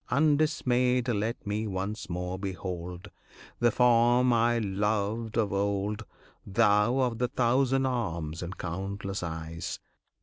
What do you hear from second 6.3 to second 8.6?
Thou of the thousand arms and